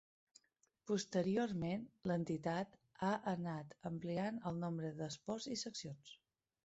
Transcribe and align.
Posteriorment, 0.91 1.83
l'entitat 2.11 2.79
ha 3.09 3.11
anat 3.33 3.77
ampliant 3.93 4.41
el 4.53 4.59
nombre 4.65 4.91
d'esports 5.03 5.51
i 5.59 5.63
seccions. 5.67 6.17